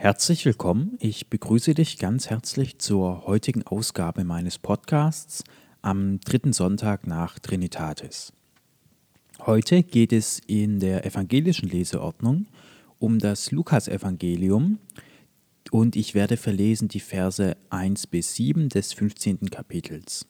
[0.00, 0.96] Herzlich willkommen.
[1.00, 5.42] Ich begrüße dich ganz herzlich zur heutigen Ausgabe meines Podcasts
[5.82, 8.32] am dritten Sonntag nach Trinitatis.
[9.40, 12.46] Heute geht es in der evangelischen Leseordnung
[13.00, 14.78] um das Lukasevangelium
[15.72, 19.50] und ich werde verlesen die Verse 1 bis 7 des 15.
[19.50, 20.28] Kapitels.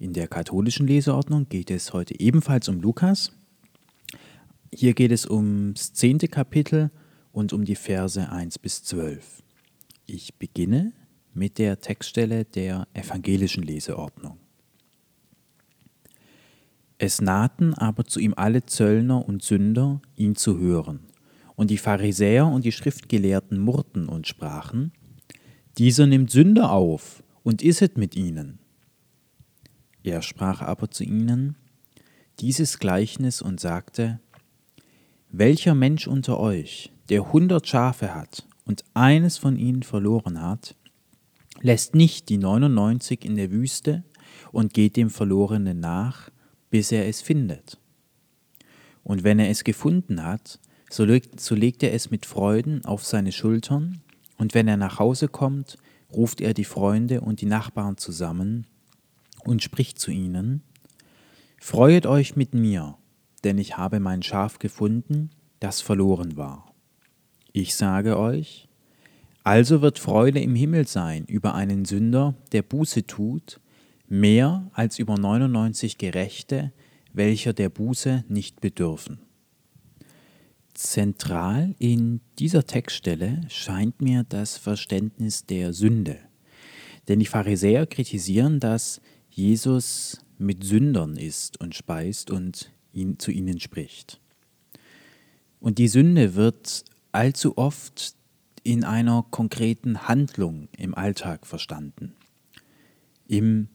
[0.00, 3.30] In der katholischen Leseordnung geht es heute ebenfalls um Lukas.
[4.74, 6.18] Hier geht es ums 10.
[6.32, 6.90] Kapitel
[7.32, 9.42] und um die Verse 1 bis 12.
[10.06, 10.92] Ich beginne
[11.34, 14.38] mit der Textstelle der evangelischen Leseordnung.
[16.98, 21.00] Es nahten aber zu ihm alle Zöllner und Sünder, ihn zu hören.
[21.56, 24.92] Und die Pharisäer und die Schriftgelehrten murrten und sprachen,
[25.78, 28.58] Dieser nimmt Sünder auf und isset mit ihnen.
[30.04, 31.56] Er sprach aber zu ihnen
[32.40, 34.20] dieses Gleichnis und sagte,
[35.30, 40.74] Welcher Mensch unter euch, der hundert Schafe hat und eines von ihnen verloren hat,
[41.60, 44.02] lässt nicht die 99 in der Wüste
[44.50, 46.30] und geht dem Verlorenen nach,
[46.70, 47.78] bis er es findet.
[49.04, 53.04] Und wenn er es gefunden hat, so legt, so legt er es mit Freuden auf
[53.04, 54.00] seine Schultern,
[54.38, 55.76] und wenn er nach Hause kommt,
[56.14, 58.66] ruft er die Freunde und die Nachbarn zusammen
[59.44, 60.62] und spricht zu ihnen,
[61.60, 62.96] Freuet euch mit mir,
[63.44, 65.28] denn ich habe mein Schaf gefunden,
[65.60, 66.71] das verloren war.
[67.52, 68.68] Ich sage euch,
[69.44, 73.60] also wird Freude im Himmel sein über einen Sünder, der Buße tut,
[74.08, 76.72] mehr als über 99 Gerechte,
[77.12, 79.18] welcher der Buße nicht bedürfen.
[80.74, 86.18] Zentral in dieser Textstelle scheint mir das Verständnis der Sünde.
[87.08, 93.60] Denn die Pharisäer kritisieren, dass Jesus mit Sündern isst und speist und ihn, zu ihnen
[93.60, 94.20] spricht.
[95.60, 98.14] Und die Sünde wird allzu oft
[98.64, 102.14] in einer konkreten Handlung im Alltag verstanden.
[103.28, 103.68] Im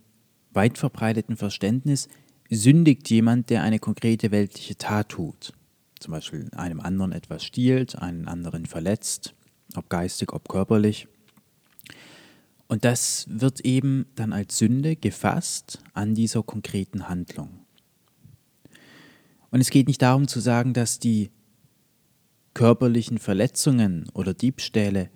[0.53, 2.09] weit verbreiteten Verständnis
[2.49, 5.53] sündigt jemand, der eine konkrete weltliche Tat tut.
[5.99, 9.33] Zum Beispiel einem anderen etwas stiehlt, einen anderen verletzt,
[9.75, 11.07] ob geistig, ob körperlich.
[12.67, 17.49] Und das wird eben dann als Sünde gefasst an dieser konkreten Handlung.
[19.49, 21.31] Und es geht nicht darum zu sagen, dass die
[22.57, 25.11] körperlichen Verletzungen oder Diebstähle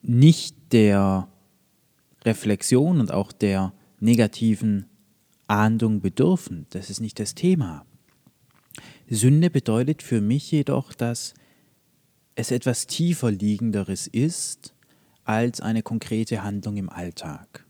[0.00, 1.28] nicht der
[2.24, 4.86] Reflexion und auch der negativen
[5.48, 6.64] Ahndung bedürfen.
[6.70, 7.84] Das ist nicht das Thema.
[9.06, 11.34] Sünde bedeutet für mich jedoch, dass
[12.36, 14.74] es etwas tiefer liegenderes ist
[15.24, 17.66] als eine konkrete Handlung im Alltag.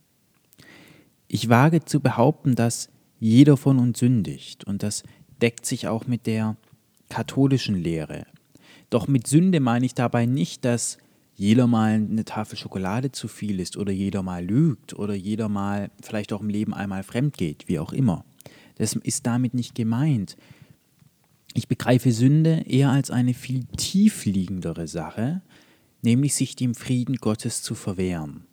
[1.26, 2.88] Ich wage zu behaupten, dass
[3.18, 5.02] jeder von uns sündigt und das
[5.42, 6.56] deckt sich auch mit der
[7.08, 8.26] katholischen Lehre.
[8.90, 10.98] Doch mit Sünde meine ich dabei nicht, dass
[11.36, 15.90] jeder mal eine Tafel Schokolade zu viel ist oder jeder mal lügt oder jeder mal
[16.00, 18.24] vielleicht auch im Leben einmal fremd geht, wie auch immer.
[18.76, 20.36] Das ist damit nicht gemeint.
[21.54, 25.42] Ich begreife Sünde eher als eine viel tiefliegendere Sache,
[26.02, 28.46] nämlich sich dem Frieden Gottes zu verwehren.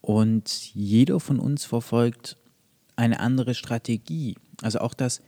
[0.00, 2.36] Und jeder von uns verfolgt
[2.94, 4.36] eine andere Strategie.
[4.62, 5.20] Also auch das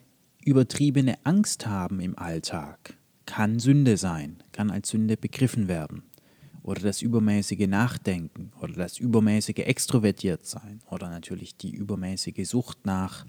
[0.45, 2.98] übertriebene Angst haben im Alltag
[3.29, 6.03] kann Sünde sein, kann als Sünde begriffen werden.
[6.63, 13.27] Oder das übermäßige Nachdenken oder das übermäßige Extrovertiert sein oder natürlich die übermäßige Sucht nach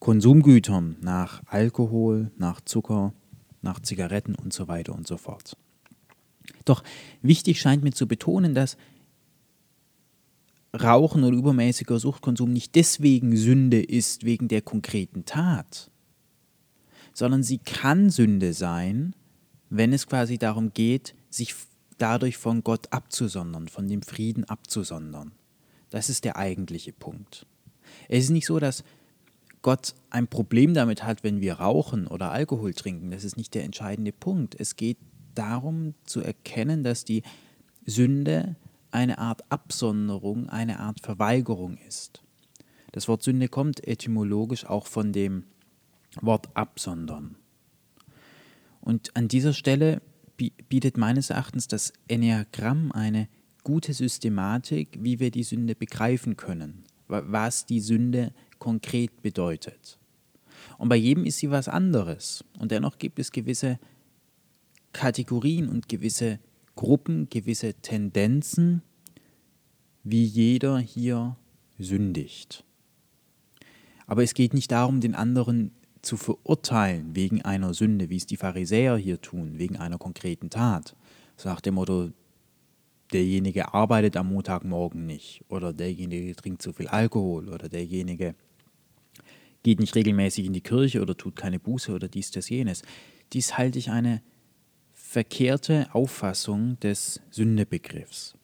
[0.00, 3.14] Konsumgütern, nach Alkohol, nach Zucker,
[3.62, 5.56] nach Zigaretten und so weiter und so fort.
[6.64, 6.82] Doch
[7.22, 8.76] wichtig scheint mir zu betonen, dass
[10.74, 15.90] Rauchen oder übermäßiger Suchtkonsum nicht deswegen Sünde ist wegen der konkreten Tat,
[17.14, 19.14] sondern sie kann Sünde sein,
[19.70, 21.54] wenn es quasi darum geht, sich
[21.98, 25.32] dadurch von Gott abzusondern, von dem Frieden abzusondern.
[25.90, 27.46] Das ist der eigentliche Punkt.
[28.08, 28.84] Es ist nicht so, dass
[29.62, 33.10] Gott ein Problem damit hat, wenn wir rauchen oder Alkohol trinken.
[33.10, 34.54] Das ist nicht der entscheidende Punkt.
[34.58, 34.98] Es geht
[35.34, 37.22] darum zu erkennen, dass die
[37.84, 38.56] Sünde
[38.90, 42.22] eine Art Absonderung, eine Art Verweigerung ist.
[42.92, 45.44] Das Wort Sünde kommt etymologisch auch von dem
[46.20, 47.36] Wort absondern.
[48.86, 50.00] Und an dieser Stelle
[50.36, 53.28] bietet meines Erachtens das Enneagramm eine
[53.64, 59.98] gute Systematik, wie wir die Sünde begreifen können, was die Sünde konkret bedeutet.
[60.78, 62.44] Und bei jedem ist sie was anderes.
[62.60, 63.80] Und dennoch gibt es gewisse
[64.92, 66.38] Kategorien und gewisse
[66.76, 68.82] Gruppen, gewisse Tendenzen,
[70.04, 71.36] wie jeder hier
[71.76, 72.62] sündigt.
[74.06, 75.72] Aber es geht nicht darum, den anderen
[76.06, 80.96] zu verurteilen wegen einer Sünde, wie es die Pharisäer hier tun, wegen einer konkreten Tat,
[81.36, 82.10] So nach dem Motto,
[83.12, 88.34] derjenige arbeitet am Montagmorgen nicht oder derjenige trinkt zu viel Alkohol oder derjenige
[89.62, 92.82] geht nicht regelmäßig in die Kirche oder tut keine Buße oder dies, das, jenes.
[93.32, 94.22] Dies halte ich eine
[94.94, 98.34] verkehrte Auffassung des Sündebegriffs.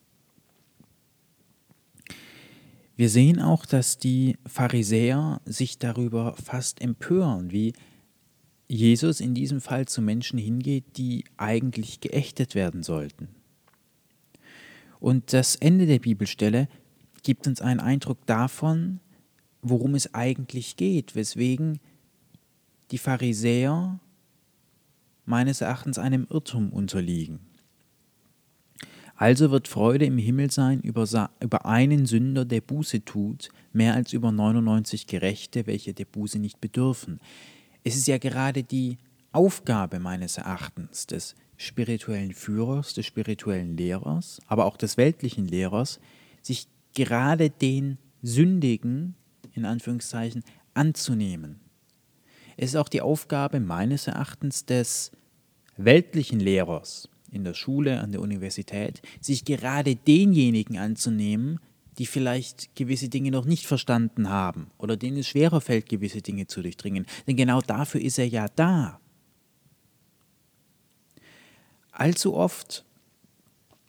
[2.97, 7.73] Wir sehen auch, dass die Pharisäer sich darüber fast empören, wie
[8.69, 13.29] Jesus in diesem Fall zu Menschen hingeht, die eigentlich geächtet werden sollten.
[15.00, 16.69] Und das Ende der Bibelstelle
[17.23, 19.00] gibt uns einen Eindruck davon,
[19.62, 21.81] worum es eigentlich geht, weswegen
[22.91, 24.00] die Pharisäer
[25.25, 27.41] meines Erachtens einem Irrtum unterliegen.
[29.23, 34.13] Also wird Freude im Himmel sein über, über einen Sünder, der Buße tut, mehr als
[34.13, 37.21] über 99 Gerechte, welche der Buße nicht bedürfen.
[37.85, 38.99] Es ist ja gerade die
[39.31, 46.01] Aufgabe meines Erachtens des spirituellen Führers, des spirituellen Lehrers, aber auch des weltlichen Lehrers,
[46.43, 49.15] sich gerade den Sündigen,
[49.55, 50.43] in Anführungszeichen,
[50.75, 51.61] anzunehmen.
[52.57, 55.13] Es ist auch die Aufgabe meines Erachtens des
[55.77, 61.58] weltlichen Lehrers in der Schule, an der Universität, sich gerade denjenigen anzunehmen,
[61.99, 66.46] die vielleicht gewisse Dinge noch nicht verstanden haben oder denen es schwerer fällt, gewisse Dinge
[66.46, 67.06] zu durchdringen.
[67.26, 69.00] Denn genau dafür ist er ja da.
[71.90, 72.84] Allzu oft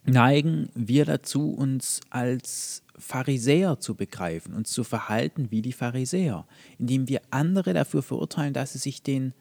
[0.04, 6.46] neigen wir dazu, uns als Pharisäer zu begreifen, uns zu verhalten wie die Pharisäer,
[6.78, 9.32] indem wir andere dafür verurteilen, dass sie sich den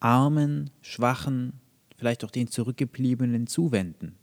[0.00, 1.60] Armen, Schwachen,
[2.00, 4.16] vielleicht auch den Zurückgebliebenen zuwenden.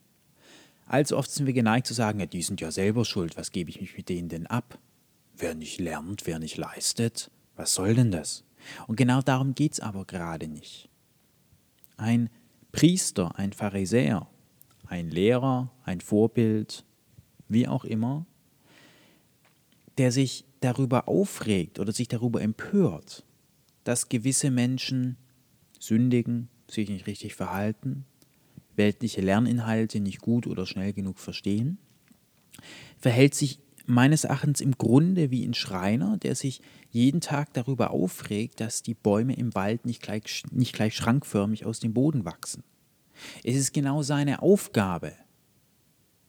[0.88, 3.70] Allzu oft sind wir geneigt zu sagen, ja, die sind ja selber schuld, was gebe
[3.70, 4.80] ich mich mit denen denn ab?
[5.38, 8.44] Wer nicht lernt, wer nicht leistet, was soll denn das?
[8.88, 10.90] Und genau darum geht es aber gerade nicht.
[11.98, 12.30] Ein
[12.72, 14.28] Priester, ein Pharisäer,
[14.88, 16.84] ein Lehrer, ein Vorbild,
[17.48, 18.26] wie auch immer,
[20.00, 23.24] der sich darüber aufregt oder sich darüber empört,
[23.84, 25.18] dass gewisse Menschen
[25.80, 28.06] sündigen, sich nicht richtig verhalten,
[28.76, 31.78] weltliche Lerninhalte nicht gut oder schnell genug verstehen,
[33.00, 36.62] verhält sich meines Erachtens im Grunde wie ein Schreiner, der sich
[36.92, 41.80] jeden Tag darüber aufregt, dass die Bäume im Wald nicht gleich, nicht gleich schrankförmig aus
[41.80, 42.64] dem Boden wachsen.
[43.44, 45.14] Es ist genau seine Aufgabe,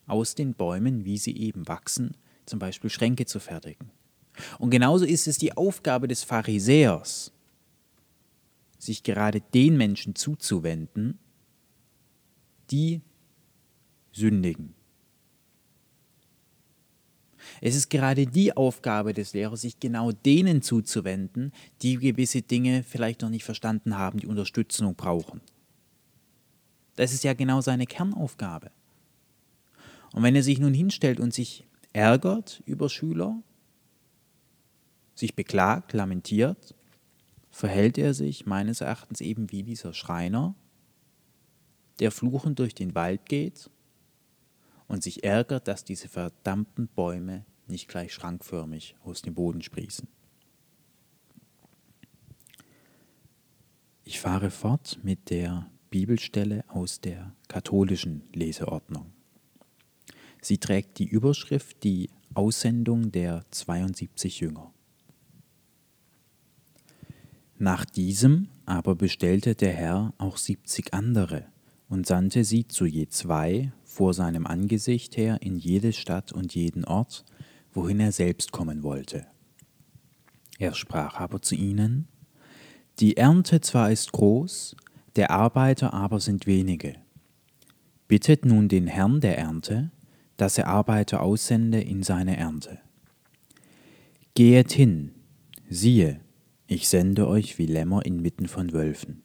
[0.07, 3.91] aus den Bäumen, wie sie eben wachsen, zum Beispiel Schränke zu fertigen.
[4.59, 7.33] Und genauso ist es die Aufgabe des Pharisäers,
[8.79, 11.19] sich gerade den Menschen zuzuwenden,
[12.71, 13.03] die
[14.13, 14.75] sündigen.
[17.61, 21.53] Es ist gerade die Aufgabe des Lehrers, sich genau denen zuzuwenden,
[21.83, 25.41] die gewisse Dinge vielleicht noch nicht verstanden haben, die Unterstützung brauchen.
[26.97, 28.71] Das ist ja genau seine Kernaufgabe.
[30.13, 33.43] Und wenn er sich nun hinstellt und sich ärgert über Schüler,
[35.15, 36.75] sich beklagt, lamentiert,
[37.51, 40.55] verhält er sich meines Erachtens eben wie dieser Schreiner,
[42.01, 43.71] der fluchend durch den Wald geht
[44.87, 50.09] und sich ärgert, dass diese verdammten Bäume nicht gleich schrankförmig aus dem Boden sprießen.
[54.05, 59.13] Ich fahre fort mit der Bibelstelle aus der katholischen Leseordnung.
[60.41, 64.73] Sie trägt die Überschrift Die Aussendung der 72 Jünger.
[67.59, 71.47] Nach diesem aber bestellte der Herr auch siebzig andere
[71.89, 76.85] und sandte sie zu je zwei vor seinem Angesicht her in jede Stadt und jeden
[76.85, 77.25] Ort,
[77.73, 79.27] wohin er selbst kommen wollte.
[80.59, 82.07] Er sprach aber zu ihnen,
[83.01, 84.77] Die Ernte zwar ist groß,
[85.17, 86.95] der Arbeiter aber sind wenige.
[88.07, 89.91] Bittet nun den Herrn der Ernte,
[90.37, 92.79] dass er Arbeiter aussende in seine Ernte.
[94.35, 95.13] Gehet hin,
[95.69, 96.21] siehe,
[96.69, 99.25] ich sende euch wie Lämmer inmitten von Wölfen.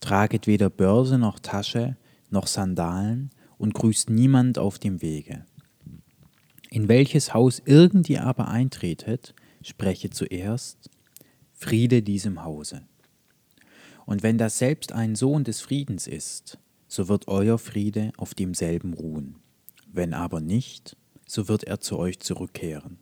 [0.00, 1.96] Traget weder Börse noch Tasche
[2.30, 5.44] noch Sandalen und grüßt niemand auf dem Wege.
[6.70, 10.88] In welches Haus irgend ihr aber eintretet, spreche zuerst
[11.52, 12.82] Friede diesem Hause.
[14.06, 18.94] Und wenn das selbst ein Sohn des Friedens ist, so wird euer Friede auf demselben
[18.94, 19.36] ruhen.
[19.92, 23.01] Wenn aber nicht, so wird er zu euch zurückkehren.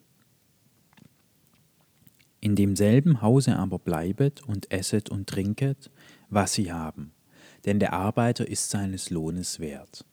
[2.40, 5.90] In demselben Hause aber bleibet und esset und trinket,
[6.30, 7.12] was sie haben,
[7.64, 10.04] denn der Arbeiter ist seines Lohnes wert.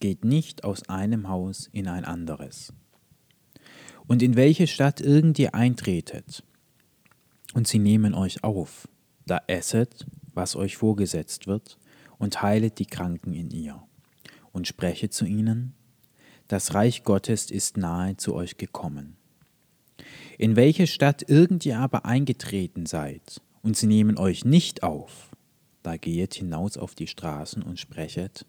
[0.00, 2.72] Geht nicht aus einem Haus in ein anderes.
[4.06, 6.44] Und in welche Stadt irgend ihr eintretet,
[7.54, 8.88] und sie nehmen euch auf,
[9.26, 11.78] da esset was euch vorgesetzt wird,
[12.18, 13.82] und heilet die Kranken in ihr.
[14.52, 15.74] und spreche zu ihnen,
[16.46, 19.16] das Reich Gottes ist nahe zu euch gekommen.
[20.38, 25.30] In welche Stadt irgend ihr aber eingetreten seid, und sie nehmen euch nicht auf,
[25.82, 28.46] da gehet hinaus auf die Straßen und sprechet,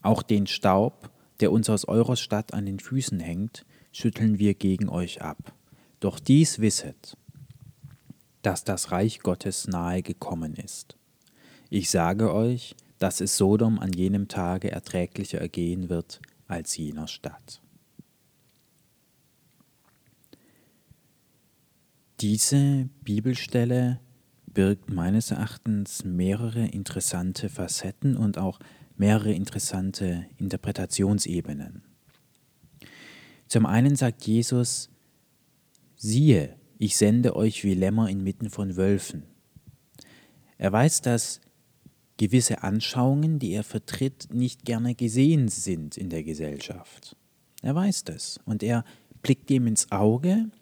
[0.00, 4.88] auch den Staub, der uns aus eurer Stadt an den Füßen hängt, schütteln wir gegen
[4.88, 5.54] euch ab.
[6.00, 7.16] Doch dies wisset,
[8.42, 10.96] dass das Reich Gottes nahe gekommen ist.
[11.70, 17.61] Ich sage euch, dass es Sodom an jenem Tage erträglicher ergehen wird als jener Stadt.
[22.22, 23.98] Diese Bibelstelle
[24.46, 28.60] birgt meines Erachtens mehrere interessante Facetten und auch
[28.96, 31.82] mehrere interessante Interpretationsebenen.
[33.48, 34.88] Zum einen sagt Jesus,
[35.96, 39.24] siehe, ich sende euch wie Lämmer inmitten von Wölfen.
[40.58, 41.40] Er weiß, dass
[42.18, 47.16] gewisse Anschauungen, die er vertritt, nicht gerne gesehen sind in der Gesellschaft.
[47.62, 48.84] Er weiß das und er
[49.22, 50.52] blickt dem ins Auge,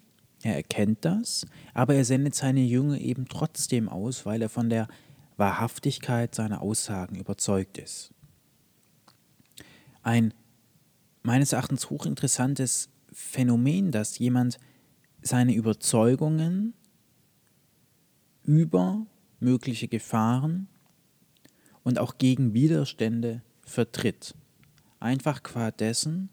[0.43, 4.89] er erkennt das, aber er sendet seine Jünger eben trotzdem aus, weil er von der
[5.37, 8.13] Wahrhaftigkeit seiner Aussagen überzeugt ist.
[10.03, 10.33] Ein
[11.23, 14.59] meines Erachtens hochinteressantes Phänomen, dass jemand
[15.21, 16.75] seine Überzeugungen
[18.45, 19.07] über
[19.39, 20.69] mögliche Gefahren
[21.83, 24.35] und auch gegen Widerstände vertritt.
[24.99, 26.31] Einfach qua dessen,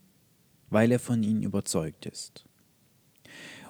[0.70, 2.47] weil er von ihnen überzeugt ist.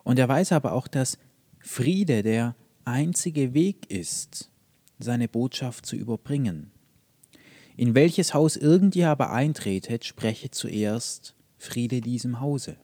[0.05, 1.19] Und er weiß aber auch, dass
[1.61, 4.51] Friede der einzige Weg ist,
[4.99, 6.71] seine Botschaft zu überbringen.
[7.77, 12.77] In welches Haus irgend ihr aber eintretet, spreche zuerst Friede diesem Hause.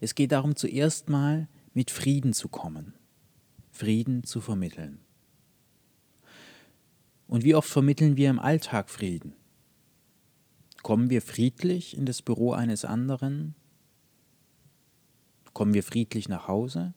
[0.00, 2.94] Es geht darum, zuerst mal mit Frieden zu kommen,
[3.70, 5.00] Frieden zu vermitteln.
[7.26, 9.34] Und wie oft vermitteln wir im Alltag Frieden?
[10.82, 13.54] Kommen wir friedlich in das Büro eines anderen?
[15.54, 16.92] Kommen wir friedlich nach Hause?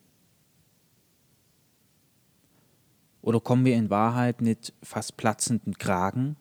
[3.21, 6.35] Oder kommen wir in Wahrheit mit fast platzenden Kragen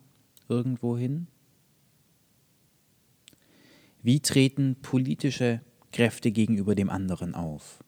[0.49, 1.27] irgendwo hin?
[4.03, 5.61] Wie treten politische
[5.93, 7.83] Kräfte gegenüber dem anderen auf?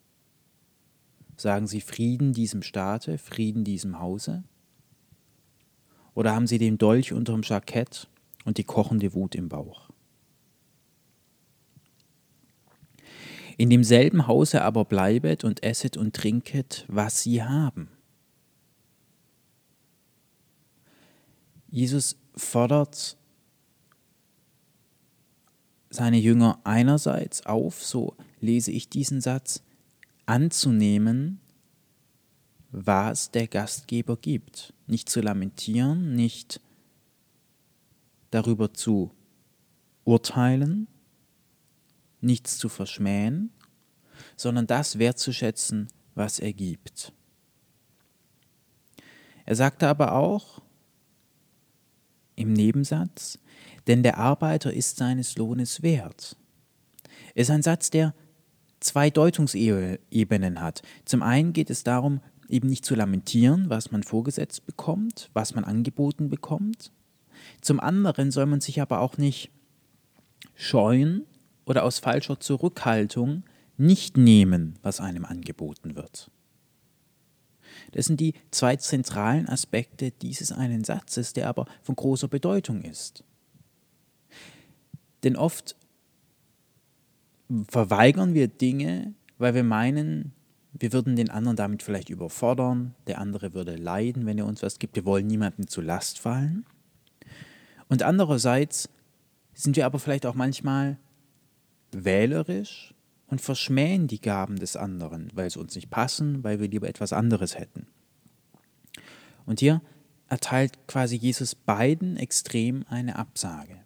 [1.37, 4.45] Sagen sie Frieden diesem Staate, Frieden diesem Hause?
[6.15, 8.09] Oder haben sie den Dolch unterm Jackett
[8.45, 9.88] und die kochende Wut im Bauch?
[13.59, 17.89] In demselben Hause aber bleibet und esset und trinket, was sie haben.
[21.69, 23.17] Jesus fordert
[25.91, 29.65] seine Jünger einerseits auf, so lese ich diesen Satz,
[30.25, 31.41] anzunehmen,
[32.71, 34.73] was der Gastgeber gibt.
[34.87, 36.61] Nicht zu lamentieren, nicht
[38.31, 39.11] darüber zu
[40.05, 40.87] urteilen,
[42.21, 43.51] nichts zu verschmähen,
[44.37, 47.13] sondern das wertzuschätzen, was er gibt.
[49.45, 50.61] Er sagte aber auch
[52.37, 53.39] im Nebensatz,
[53.87, 56.37] denn der Arbeiter ist seines Lohnes wert.
[57.35, 58.15] Ist ein Satz, der
[58.81, 60.83] zwei Deutungsebenen hat.
[61.05, 65.65] Zum einen geht es darum, eben nicht zu lamentieren, was man vorgesetzt bekommt, was man
[65.65, 66.93] angeboten bekommt.
[67.61, 69.51] Zum anderen soll man sich aber auch nicht
[70.55, 71.25] scheuen
[71.69, 73.45] oder aus falscher Zurückhaltung
[73.77, 76.31] nicht nehmen, was einem angeboten wird.
[77.93, 83.23] Das sind die zwei zentralen Aspekte dieses einen Satzes, der aber von großer Bedeutung ist.
[85.23, 85.77] Denn oft
[87.69, 90.33] verweigern wir Dinge, weil wir meinen,
[90.73, 94.79] wir würden den anderen damit vielleicht überfordern, der andere würde leiden, wenn er uns was
[94.79, 94.97] gibt.
[94.97, 96.65] Wir wollen niemandem zu Last fallen.
[97.89, 98.89] Und andererseits
[99.53, 100.99] sind wir aber vielleicht auch manchmal
[101.93, 102.95] wählerisch
[103.27, 107.13] und verschmähen die Gaben des anderen, weil sie uns nicht passen, weil wir lieber etwas
[107.13, 107.87] anderes hätten.
[109.47, 109.83] Und hier
[110.29, 113.81] erteilt quasi Jesus beiden extrem eine Absage.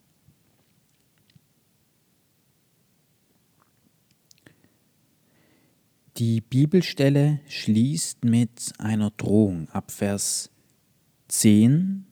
[6.19, 9.69] Die Bibelstelle schließt mit einer Drohung.
[9.71, 10.51] Ab Vers
[11.29, 12.07] 10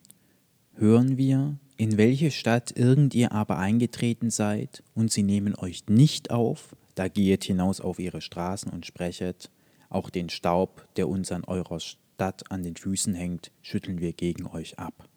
[0.74, 6.30] hören wir, in welche Stadt irgend ihr aber eingetreten seid, und sie nehmen euch nicht
[6.30, 9.50] auf, da gehet hinaus auf ihre Straßen und sprechet,
[9.88, 14.46] auch den Staub, der uns an eurer Stadt an den Füßen hängt, schütteln wir gegen
[14.46, 15.08] euch ab.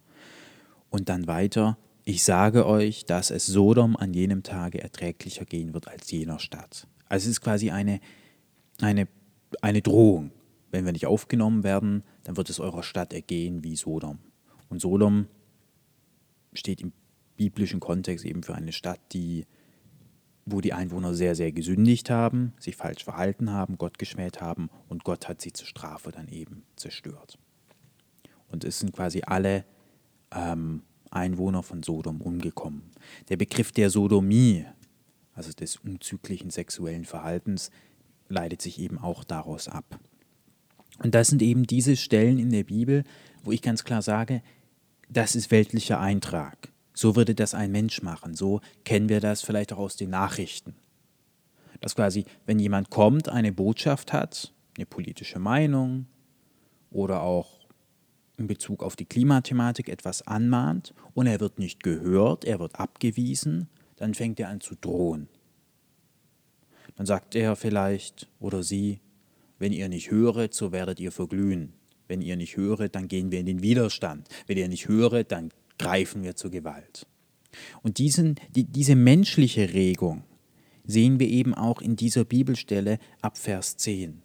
[0.88, 5.86] Und dann weiter, ich sage euch, dass es Sodom an jenem Tage erträglicher gehen wird
[5.88, 6.86] als jener Stadt.
[7.10, 8.00] Also es ist quasi eine
[8.80, 9.06] eine,
[9.60, 10.30] eine Drohung.
[10.70, 14.18] Wenn wir nicht aufgenommen werden, dann wird es eurer Stadt ergehen wie Sodom.
[14.70, 15.26] Und Sodom
[16.54, 16.92] steht im
[17.36, 19.46] biblischen Kontext eben für eine Stadt, die,
[20.46, 25.04] wo die Einwohner sehr, sehr gesündigt haben, sich falsch verhalten haben, Gott geschmäht haben und
[25.04, 27.38] Gott hat sie zur Strafe dann eben zerstört.
[28.48, 29.64] Und es sind quasi alle
[30.32, 32.82] ähm, Einwohner von Sodom umgekommen.
[33.28, 34.64] Der Begriff der Sodomie,
[35.32, 37.70] also des unzüglichen sexuellen Verhaltens,
[38.28, 39.98] leitet sich eben auch daraus ab.
[41.02, 43.04] Und das sind eben diese Stellen in der Bibel,
[43.42, 44.42] wo ich ganz klar sage,
[45.16, 46.72] das ist weltlicher Eintrag.
[46.92, 48.34] So würde das ein Mensch machen.
[48.34, 50.74] So kennen wir das vielleicht auch aus den Nachrichten.
[51.80, 56.06] Dass quasi, wenn jemand kommt, eine Botschaft hat, eine politische Meinung
[56.90, 57.60] oder auch
[58.36, 63.68] in Bezug auf die Klimathematik etwas anmahnt und er wird nicht gehört, er wird abgewiesen,
[63.96, 65.28] dann fängt er an zu drohen.
[66.96, 69.00] Dann sagt er vielleicht oder sie,
[69.58, 71.72] wenn ihr nicht höret, so werdet ihr verglühen.
[72.08, 74.28] Wenn ihr nicht höret, dann gehen wir in den Widerstand.
[74.46, 77.06] Wenn ihr nicht höret, dann greifen wir zur Gewalt.
[77.82, 80.24] Und diesen, die, diese menschliche Regung
[80.84, 84.22] sehen wir eben auch in dieser Bibelstelle ab Vers 10.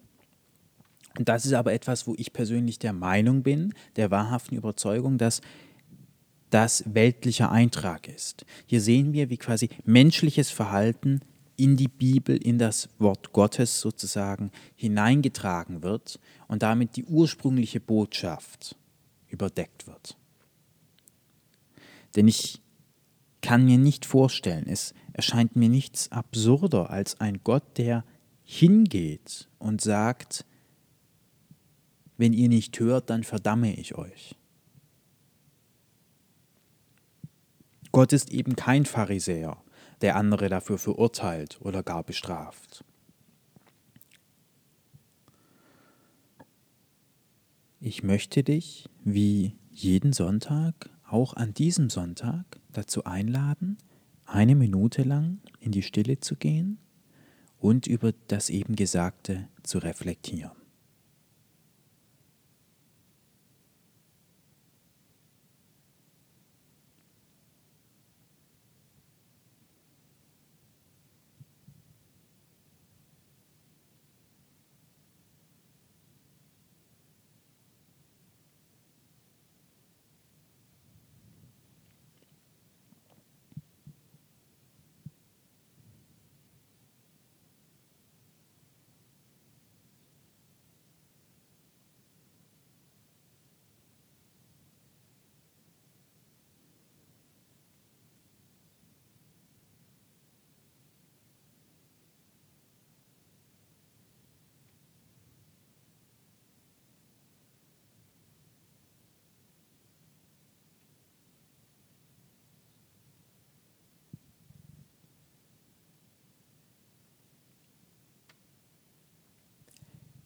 [1.18, 5.40] Und das ist aber etwas, wo ich persönlich der Meinung bin, der wahrhaften Überzeugung, dass
[6.50, 8.44] das weltlicher Eintrag ist.
[8.66, 11.20] Hier sehen wir, wie quasi menschliches Verhalten
[11.60, 18.76] in die Bibel, in das Wort Gottes sozusagen hineingetragen wird und damit die ursprüngliche Botschaft
[19.28, 20.16] überdeckt wird.
[22.16, 22.62] Denn ich
[23.42, 28.04] kann mir nicht vorstellen, es erscheint mir nichts absurder als ein Gott, der
[28.42, 30.46] hingeht und sagt,
[32.16, 34.34] wenn ihr nicht hört, dann verdamme ich euch.
[37.92, 39.62] Gott ist eben kein Pharisäer,
[40.00, 42.84] der andere dafür verurteilt oder gar bestraft.
[47.80, 53.78] Ich möchte dich, wie jeden Sonntag, auch an diesem Sonntag dazu einladen,
[54.26, 56.78] eine Minute lang in die Stille zu gehen
[57.58, 60.59] und über das eben Gesagte zu reflektieren.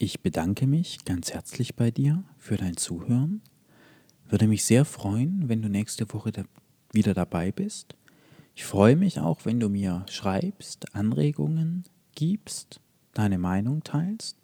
[0.05, 3.40] Ich bedanke mich ganz herzlich bei dir für dein Zuhören.
[4.29, 6.43] Würde mich sehr freuen, wenn du nächste Woche da
[6.93, 7.97] wieder dabei bist.
[8.55, 12.83] Ich freue mich auch, wenn du mir schreibst, Anregungen gibst,
[13.14, 14.37] deine Meinung teilst.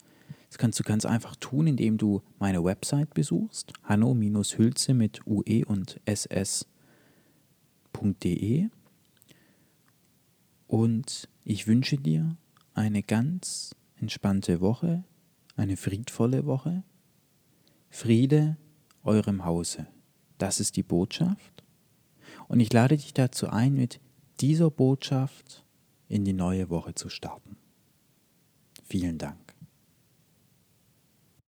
[0.48, 6.00] Das kannst du ganz einfach tun, indem du meine Website besuchst, hanno-hülze mit ue und
[6.06, 6.70] ss.de.
[10.68, 12.38] Und ich wünsche dir
[12.72, 15.04] eine ganz entspannte Woche,
[15.60, 16.82] eine friedvolle Woche.
[17.90, 18.56] Friede
[19.02, 19.86] eurem Hause.
[20.38, 21.64] Das ist die Botschaft.
[22.48, 24.00] Und ich lade dich dazu ein, mit
[24.40, 25.64] dieser Botschaft
[26.08, 27.56] in die neue Woche zu starten.
[28.84, 29.49] Vielen Dank.